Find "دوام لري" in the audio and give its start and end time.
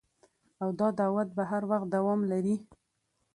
1.95-2.55